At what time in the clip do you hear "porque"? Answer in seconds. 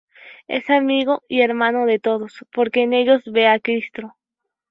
2.51-2.81